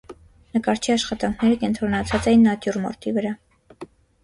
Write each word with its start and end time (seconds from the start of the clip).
Նկարչի 0.55 0.93
աշխատանքները 0.93 1.59
կենտրոնացած 1.65 2.31
էին 2.33 2.49
նատյուրմորտի 2.51 3.17
վրա։ 3.21 3.37